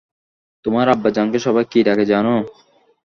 [0.65, 2.33] তোমার আব্বাজানকে সবাই কী ডাকে জানো?